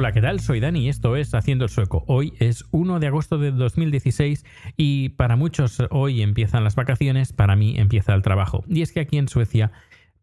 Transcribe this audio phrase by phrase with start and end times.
[0.00, 0.40] Hola, ¿qué tal?
[0.40, 2.04] Soy Dani y esto es Haciendo el Sueco.
[2.06, 4.46] Hoy es 1 de agosto de 2016
[4.78, 8.64] y para muchos hoy empiezan las vacaciones, para mí empieza el trabajo.
[8.66, 9.72] Y es que aquí en Suecia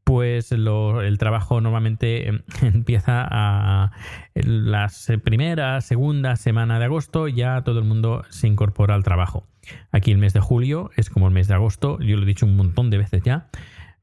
[0.03, 3.91] pues el trabajo normalmente em, empieza a
[4.33, 9.45] las primeras, segunda semana de agosto, ya todo el mundo se incorpora al trabajo.
[9.91, 12.47] Aquí el mes de julio es como el mes de agosto, yo lo he dicho
[12.47, 13.49] un montón de veces ya,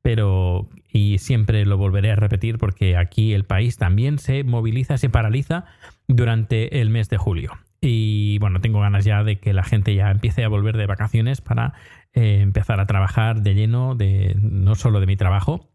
[0.05, 5.09] pero y siempre lo volveré a repetir porque aquí el país también se moviliza, se
[5.09, 5.65] paraliza
[6.09, 7.53] durante el mes de julio.
[7.81, 11.41] Y bueno, tengo ganas ya de que la gente ya empiece a volver de vacaciones
[11.41, 11.73] para
[12.13, 15.71] eh, empezar a trabajar de lleno, de no solo de mi trabajo,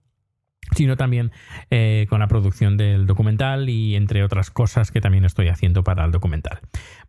[0.75, 1.31] sino también
[1.71, 6.05] eh, con la producción del documental y entre otras cosas que también estoy haciendo para
[6.05, 6.59] el documental.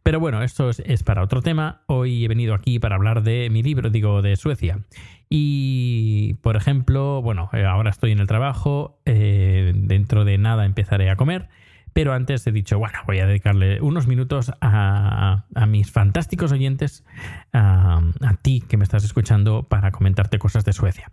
[0.03, 1.83] Pero bueno, esto es, es para otro tema.
[1.87, 4.87] Hoy he venido aquí para hablar de mi libro, digo, de Suecia.
[5.33, 11.09] Y, por ejemplo, bueno, eh, ahora estoy en el trabajo, eh, dentro de nada empezaré
[11.09, 11.49] a comer.
[11.93, 17.05] Pero antes he dicho, bueno, voy a dedicarle unos minutos a, a mis fantásticos oyentes,
[17.53, 18.01] a,
[18.43, 21.11] ti que me estás escuchando, para comentarte cosas de Suecia.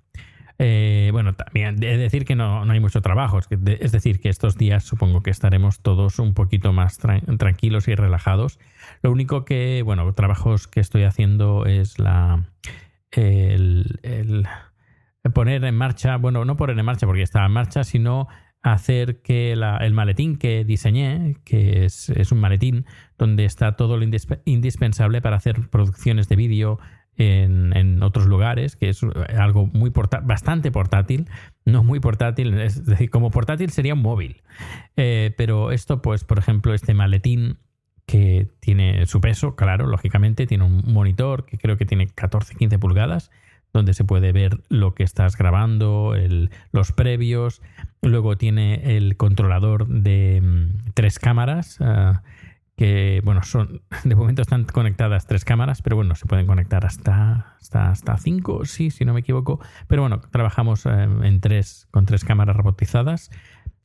[0.59, 3.39] Eh, bueno, también he de decir que no, no hay mucho trabajo.
[3.39, 7.95] Es, decir, que estos días supongo que estaremos todos un poquito más tran- tranquilos y
[7.95, 8.59] relajados.
[9.01, 12.43] Lo único que, bueno, trabajos que estoy haciendo es la.
[13.11, 13.99] El,
[15.33, 18.27] poner en marcha, bueno, no poner en marcha porque está en marcha, sino
[18.61, 22.85] hacer que el maletín que diseñé, que es, un maletín
[23.17, 26.79] donde está todo lo indispe- indispensable para hacer producciones de vídeo
[27.17, 29.01] en, otros lugares, que es
[29.37, 29.91] algo muy
[30.23, 31.27] bastante portátil,
[31.65, 34.43] no muy portátil, es decir, como portátil sería un móvil.
[34.95, 37.57] Eh, pero esto, pues, por ejemplo, este maletín
[38.07, 43.31] que tiene su peso, claro, lógicamente, tiene un monitor que creo que tiene 14-15 pulgadas,
[43.73, 46.15] donde se puede ver lo que estás grabando,
[46.71, 47.61] los previos.
[48.01, 52.23] Luego tiene el controlador de mm, tres cámaras, ah,
[52.77, 57.57] que, bueno, son de momento están conectadas tres cámaras, pero bueno, se pueden conectar hasta,
[57.59, 59.59] hasta, hasta cinco, sí, si no me equivoco.
[59.87, 60.89] Pero bueno, trabajamos eh,
[61.23, 63.31] en tres, con tres cámaras robotizadas,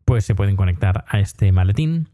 [0.04, 2.08] pues se pueden conectar a este maletín.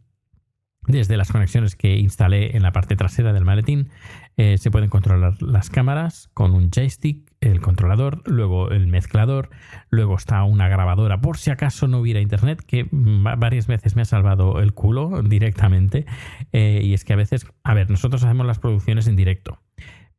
[0.89, 3.91] Desde las conexiones que instalé en la parte trasera del maletín,
[4.39, 9.51] eh, se pueden controlar las cámaras con un joystick, el controlador, luego el mezclador,
[9.91, 14.03] luego está una grabadora por si acaso no hubiera internet, que va- varias veces me
[14.03, 16.07] ha salvado el culo directamente.
[16.53, 19.61] Eh, y es que a veces, a ver, nosotros hacemos las producciones en directo.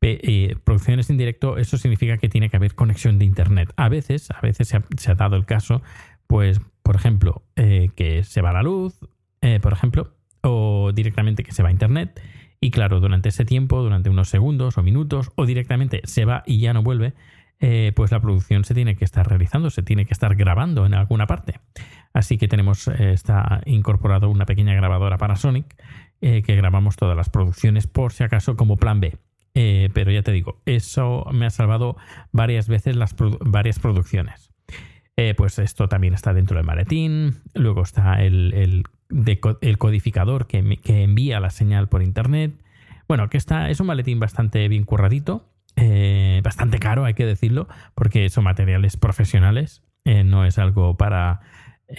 [0.02, 3.74] Eh, producciones en directo, eso significa que tiene que haber conexión de internet.
[3.76, 5.82] A veces, a veces se ha, dado el caso,
[6.28, 8.98] pues, por ejemplo, que se va la luz,
[9.62, 12.22] por ejemplo, o directamente que se va a internet.
[12.62, 16.60] Y claro, durante ese tiempo, durante unos segundos o minutos, o directamente se va y
[16.60, 17.14] ya no vuelve,
[17.62, 20.94] eh, pues la producción se tiene que estar realizando, se tiene que estar grabando en
[20.94, 21.60] alguna parte.
[22.14, 25.66] Así que tenemos, eh, está incorporado una pequeña grabadora Panasonic
[26.22, 29.18] eh, que grabamos todas las producciones por si acaso como plan B.
[29.52, 31.98] Pero ya te digo, eso me ha salvado
[32.32, 34.52] varias veces las varias producciones.
[35.36, 37.42] Pues esto también está dentro del maletín.
[37.56, 42.54] Luego está el deco- el codificador que, que envía la señal por internet.
[43.08, 45.46] Bueno, que está, es un maletín bastante bien curradito.
[45.76, 49.84] eh, bastante caro, hay que decirlo, porque son materiales profesionales.
[50.06, 51.42] eh, no es algo para,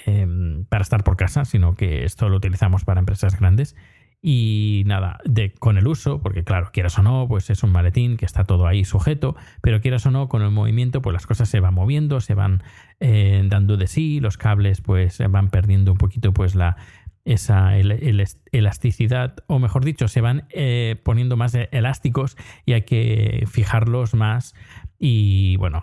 [0.07, 0.27] eh,
[0.69, 3.77] para estar por casa, sino que esto lo utilizamos para empresas grandes.
[4.23, 8.19] y nada, de, con el uso, porque claro, quieras o no, pues es un maletín
[8.19, 11.49] que está todo ahí sujeto, pero quieras o no, con el movimiento, pues las cosas
[11.49, 12.63] se van moviendo, se van
[13.01, 16.77] eh, dando de sí, los cables pues van perdiendo un poquito pues la
[17.25, 24.15] esa elasticidad, o mejor dicho, se van eh, poniendo más elásticos y hay que fijarlos
[24.15, 24.55] más
[24.99, 25.83] y bueno,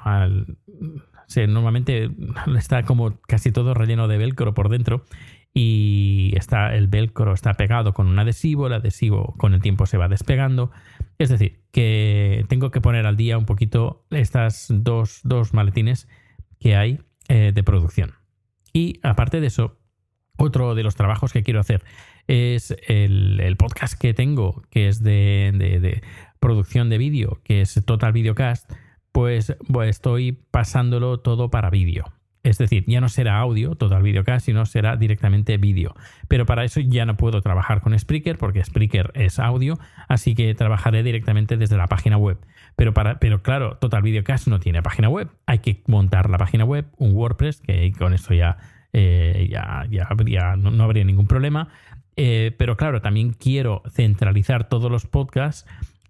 [1.48, 2.10] normalmente
[2.58, 5.06] está como casi todo relleno de velcro por dentro
[5.60, 9.98] y está el velcro está pegado con un adhesivo, el adhesivo con el tiempo se
[9.98, 10.70] va despegando.
[11.18, 15.24] Es decir, que tengo que poner al día un poquito estas dos,
[15.54, 16.08] maletines
[16.60, 18.14] que hay eh, de producción.
[18.72, 19.77] Y aparte de eso,
[20.38, 21.84] otro de los trabajos que quiero hacer
[22.28, 26.02] es el, podcast que tengo, que es de,
[26.40, 28.72] producción de vídeo, que es Total Videocast,
[29.12, 29.56] pues,
[29.86, 32.06] estoy pasándolo todo para vídeo.
[32.44, 35.96] Es decir, ya no será audio todo el videocast, sino será directamente vídeo.
[36.30, 40.56] Pero para eso ya no puedo trabajar con Spreaker porque Spreaker es audio, así que
[40.56, 42.38] trabajaré directamente desde la página web.
[42.78, 45.30] Pero, para, pero claro, Total Videocast no tiene página web.
[45.46, 48.58] Hay que montar la página web, un WordPress, que con eso ya,
[48.94, 51.70] eh, ya, ya no, habría ningún problema.
[52.16, 55.70] Eh, pero claro, también quiero centralizar todos los podcasts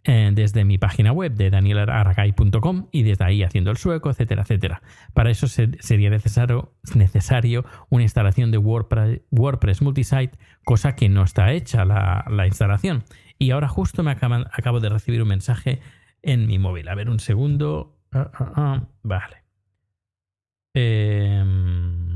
[0.10, 4.82] eh, desde mi página web de danielaragay.com y desde ahí haciendo el sueco, etcétera, etcétera.
[5.14, 11.84] Para eso sería necesario, necesario una instalación de WordPress, multisite, cosa que no está hecha
[11.84, 13.04] la, instalación.
[13.38, 15.82] Y ahora justo me acabo de recibir un mensaje
[16.22, 16.88] en mi móvil.
[16.88, 18.00] A ver, un segundo.
[18.14, 18.84] Ah, ah, ah.
[19.04, 19.44] Vale.
[20.74, 22.07] Em,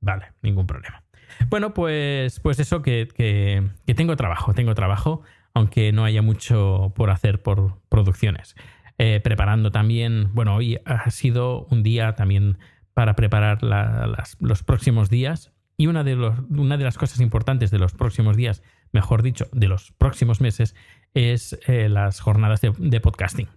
[0.00, 1.02] vale, ningún problema.
[1.48, 5.22] Bueno, pues, pues eso, que, que tengo trabajo, tengo trabajo
[5.54, 8.54] aunque no haya mucho por hacer por producciones.
[8.98, 12.58] Eh, preparando también, bueno, hoy ha sido un día también
[12.92, 17.94] para preparar los próximos días y una de, una de, las cosas importantes de los
[17.94, 18.62] próximos días,
[18.92, 20.74] mejor dicho, de los próximos meses,
[21.14, 23.48] es eh, las jornadas de, podcasting.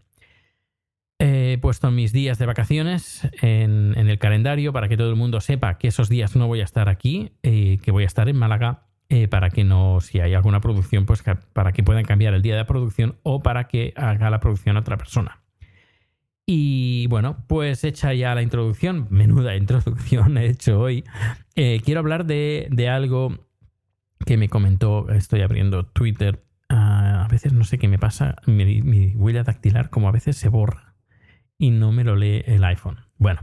[1.53, 5.77] He puesto mis días de vacaciones en, el calendario para que todo el mundo sepa
[5.77, 8.87] que esos días no voy a estar aquí, y que voy a estar en Málaga
[9.09, 11.23] eh, para que no, si hay alguna producción, pues
[11.53, 14.97] para que puedan cambiar el día de producción o para que haga la producción otra
[14.97, 15.43] persona.
[16.47, 21.03] Y bueno, pues hecha ya la introducción, menuda introducción he hecho hoy,
[21.55, 23.45] eh, quiero hablar de, algo
[24.25, 29.13] que me comentó, estoy abriendo Twitter, ah, a veces no sé qué me pasa, mi,
[29.15, 30.92] huella dactilar como a veces se borra
[31.63, 32.97] y no me lo lee el iPhone.
[33.17, 33.39] Bueno,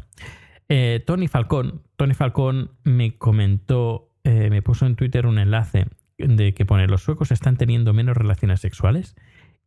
[0.69, 5.87] eh, Tony Falcón, Tony Falcón me comentó eh, me puso en Twitter un enlace
[6.19, 9.17] de que pone los suecos están teniendo menos relaciones sexuales.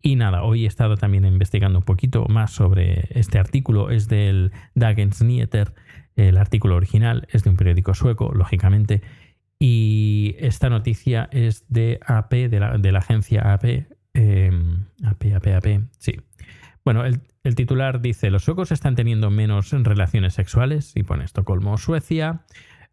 [0.03, 3.89] Y nada, hoy he estado también investigando un poquito más sobre este artículo.
[3.89, 5.73] Es del Dagens Nyheter.
[6.15, 9.01] El artículo original es de un periódico sueco, lógicamente.
[9.57, 13.87] Y esta noticia es de AP, de la, agencia AP.
[15.03, 15.81] AP, AP, AP.
[15.97, 16.17] Sí.
[16.85, 20.93] Bueno, el, el, titular dice: Los suecos están teniendo menos relaciones sexuales.
[20.95, 22.43] Y pone Estocolmo, Suecia.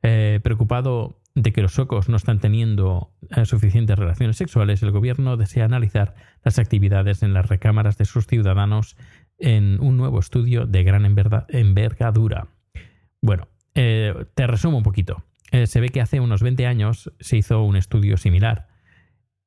[0.02, 5.36] Eh, preocupado de que los suecos no están teniendo eh, suficientes relaciones sexuales, el gobierno
[5.36, 8.96] desea analizar las actividades en las recámaras de sus ciudadanos
[9.38, 12.48] en un nuevo estudio de gran envergadura.
[13.20, 15.22] Bueno, eh, te resumo un poquito.
[15.64, 18.68] Se ve que hace unos 20 años se hizo un estudio similar.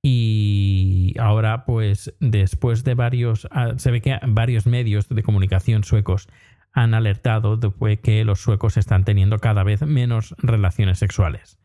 [0.05, 6.27] Y ahora, pues, después de varios, ah, se ve que varios medios de comunicación suecos
[6.73, 11.57] han alertado de que los suecos están teniendo cada vez menos relaciones sexuales.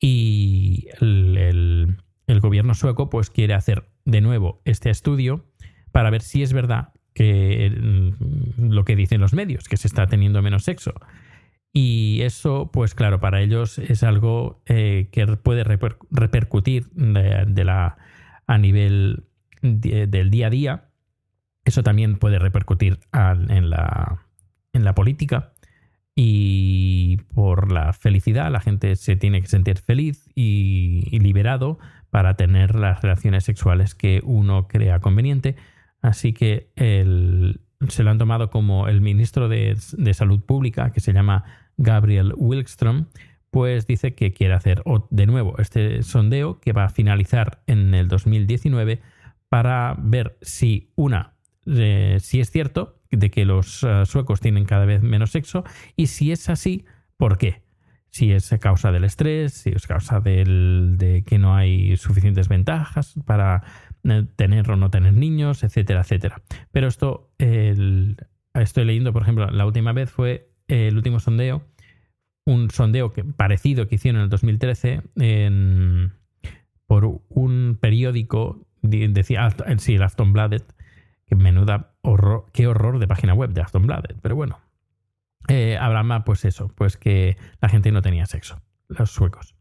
[0.00, 1.96] Y el,
[2.40, 5.46] gobierno sueco pues quiere hacer de nuevo este estudio
[5.92, 10.06] para ver si es verdad que mm, lo que dicen los medios, que se está
[10.06, 10.94] teniendo menos sexo.
[11.80, 17.98] Y eso, pues claro, para ellos es algo eh, que puede repercutir de, la,
[18.48, 19.28] a nivel
[19.62, 20.88] del día a día.
[21.64, 24.26] Eso también puede repercutir en, la,
[24.72, 25.52] en la política
[26.16, 31.78] y por la felicidad la gente se tiene que sentir feliz y, liberado
[32.10, 35.54] para tener las relaciones sexuales que uno crea conveniente.
[36.02, 39.76] Así que se lo han tomado como el ministro de,
[40.12, 43.06] Salud Pública, que se llama Gabriel Wilkstrom,
[43.50, 48.08] pues dice que quiere hacer de nuevo este sondeo que va a finalizar en el
[48.08, 49.00] 2019
[49.48, 51.34] para ver si una,
[51.66, 55.64] eh, si es cierto de que los eh, suecos tienen cada vez menos sexo
[55.96, 56.84] y si es así,
[57.16, 57.62] ¿por qué?
[58.10, 63.62] Si es causa del estrés, si es causa de que no hay suficientes ventajas para
[64.04, 66.42] eh, tener o no tener niños, etcétera, etcétera.
[66.72, 71.66] Pero esto, estoy leyendo, por ejemplo, la última vez fue el último sondeo,
[72.44, 75.02] un sondeo que, parecido que hicieron en el 2013
[76.86, 79.48] por un periódico, decía,
[79.78, 80.74] sí, el Aftonbladet,
[81.26, 84.58] que menuda horror, qué horror de página web de Aftonbladet, pero bueno.
[85.48, 89.54] Eh, hablaba, pues eso, pues que la gente no tenía sexo, los suecos.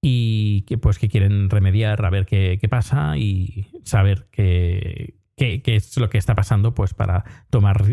[0.00, 5.96] Y que pues que quieren remediar a ver qué, pasa y saber qué, qué, es
[5.98, 7.84] lo que está pasando, pues para tomar,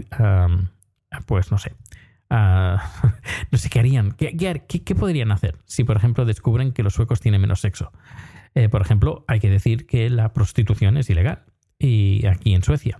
[1.27, 1.73] pues no sé,
[2.29, 2.91] ah,
[3.51, 4.35] no sé qué harían, ¿Qué,
[4.67, 7.91] qué, podrían hacer si, por ejemplo, descubren que los suecos tienen menos sexo.
[8.55, 11.43] Eh, por ejemplo, hay que decir que la prostitución es ilegal
[11.77, 12.99] y aquí en Suecia.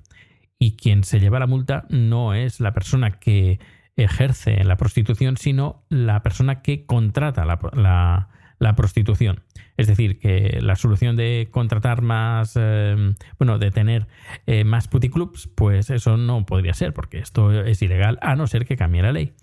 [0.57, 3.59] Y quien se lleva la multa no es la persona que
[3.95, 8.29] ejerce la prostitución, sino la persona que contrata la,
[8.75, 9.41] prostitución.
[9.77, 14.07] Es decir, que la solución de contratar más, eh, bueno, de tener
[14.45, 18.65] eh, más puticlubs, pues eso no podría ser, porque esto es ilegal, a no ser
[18.65, 19.33] que cambie la ley.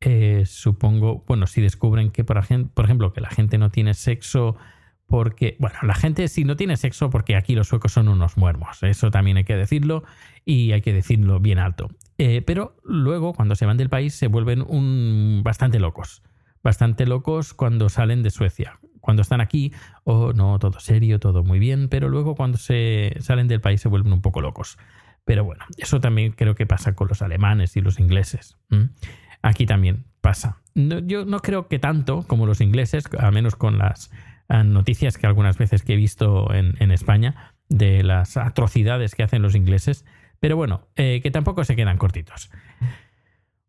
[0.00, 4.56] Eh, supongo, bueno, si descubren que, por ejemplo, que la gente no tiene sexo
[5.06, 8.82] porque, bueno, la gente si no tiene sexo, porque aquí los suecos son unos muermos,
[8.82, 10.04] eso también hay que decirlo
[10.44, 11.90] y hay que decirlo bien alto.
[12.18, 16.22] Eh, pero luego, cuando se van del país, se vuelven un, bastante locos,
[16.66, 18.80] bastante locos cuando salen de Suecia.
[19.00, 23.46] Cuando están aquí, oh no, todo serio, todo muy bien, pero luego cuando se salen
[23.46, 24.76] del país se vuelven un poco locos.
[25.24, 28.58] Pero bueno, eso también creo que pasa con los alemanes y los ingleses.
[29.42, 30.60] Aquí también pasa.
[30.74, 34.10] yo no creo que tanto como los ingleses, al menos con las
[34.48, 39.54] noticias que algunas veces que he visto en, España de las atrocidades que hacen los
[39.54, 40.04] ingleses.
[40.40, 42.50] Pero bueno, eh, que tampoco se quedan cortitos.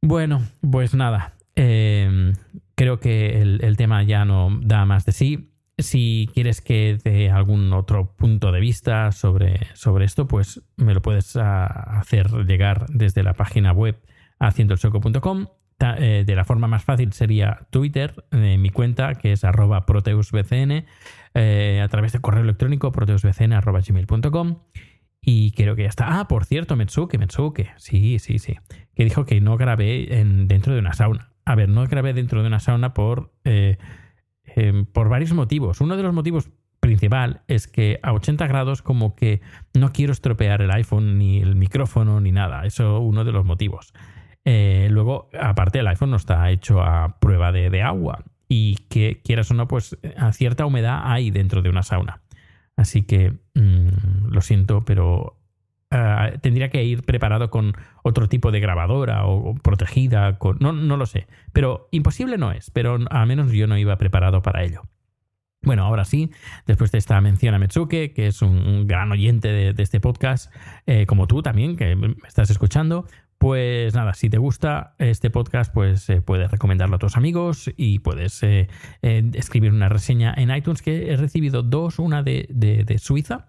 [0.02, 1.36] Bueno, pues nada.
[1.56, 2.34] Em,
[2.78, 5.52] creo que el, tema ya no da más de sí.
[5.80, 11.02] Si quieres que dé algún otro punto de vista sobre, sobre esto, pues me lo
[11.02, 11.66] puedes ah,
[12.00, 14.00] hacer llegar desde la página web
[14.40, 15.48] haciendoelsoco.com
[15.80, 20.86] eh, de la forma más fácil sería Twitter, eh, mi cuenta, que es arroba proteusbcn,
[21.34, 24.60] eh, a través de correo electrónico proteusbcn.gmail.com.
[25.22, 26.20] Y creo que ya está.
[26.20, 27.72] Ah, por cierto, Metsuke, Metsuke.
[27.78, 28.56] Sí, sí, sí.
[28.96, 31.32] Que dijo que no grabé en, dentro de una sauna.
[31.48, 35.80] A ver, no grabé dentro de una sauna por, em, por varios motivos.
[35.80, 36.50] Uno de los motivos
[36.82, 39.40] principal es que a 80 grados como que
[39.74, 42.66] no quiero estropear el iPhone, ni el micrófono, ni nada.
[42.66, 43.94] Eso es uno de los motivos.
[44.44, 49.50] Eh, luego, aparte, el iPhone no está hecho a prueba de, agua y que quieras
[49.52, 52.24] o no, pues a cierta humedad hay dentro de una sauna.
[52.76, 55.37] Así que mm, lo siento, pero
[55.98, 57.74] eh, tendría que ir preparado con
[58.04, 61.28] otro tipo de grabadora o, protegida, con, no, no, lo sé.
[61.54, 64.84] Pero imposible no es, pero al menos yo no iba preparado para ello.
[65.64, 66.32] Bueno, ahora sí,
[66.68, 70.54] después de esta mención a Metsuke, que es un, gran oyente de, este podcast,
[70.86, 75.74] eh, como tú también, que me estás escuchando, pues nada, si te gusta este podcast,
[75.74, 78.44] pues eh, puedes recomendarlo a tus amigos y puedes
[79.02, 83.48] escribir una reseña en iTunes, que he recibido dos, una de, de, Suiza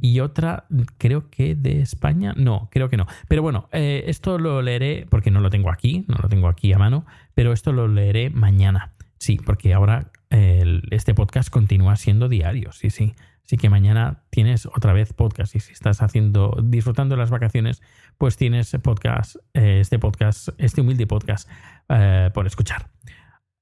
[0.00, 0.66] y otra
[0.98, 2.34] creo que de España.
[2.36, 3.06] No, creo que no.
[3.28, 6.78] Pero bueno, esto lo leeré porque no lo tengo aquí, no lo tengo aquí a
[6.78, 8.92] mano, pero esto lo leeré mañana.
[9.18, 13.14] Sí, porque ahora este podcast continúa siendo diario, sí, sí.
[13.44, 17.82] Así que mañana tienes otra vez podcast y si estás haciendo, disfrutando las vacaciones,
[18.16, 21.48] pues tienes podcast, eh, este podcast, este humilde podcast
[21.90, 22.88] eh, por escuchar.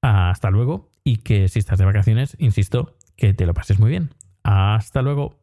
[0.01, 4.11] Hasta luego y que si estás de vacaciones, insisto, que te lo pases muy bien.
[4.43, 5.42] Hasta luego.